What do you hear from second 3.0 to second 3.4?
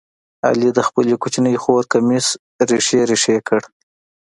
ریخې